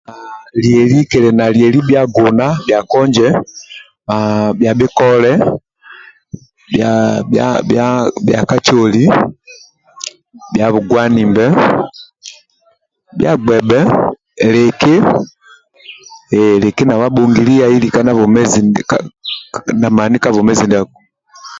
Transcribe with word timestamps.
Lieli 0.63 0.99
kili 1.09 1.29
na 1.37 1.45
lieli 1.55 1.79
bhia 1.87 2.03
guna 2.15 2.45
bhia 2.65 2.79
konje 2.91 3.27
aah 4.13 4.47
bha 4.59 4.71
bhikole 4.79 5.31
bhia 8.25 8.39
kacoli 8.49 9.03
bhia 10.51 10.67
bugwanimbe 10.73 11.45
bhia 13.17 13.33
gbebhe 13.43 13.79
liki 14.55 14.95
eeh 16.35 16.55
liki 16.63 16.83
nau 16.85 17.01
amgbokiliani 17.05 17.87
andulu 17.99 18.17
olike 18.31 18.97
na 19.81 19.87
mani 19.97 20.17
ka 20.23 20.29
bwomezi 20.33 20.63
ndiako 20.67 20.97